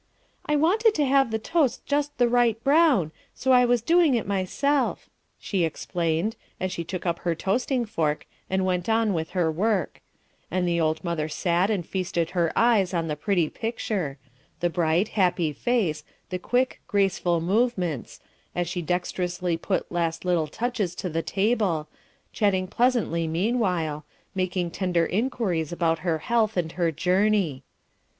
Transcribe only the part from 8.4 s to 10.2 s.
and went on with her work,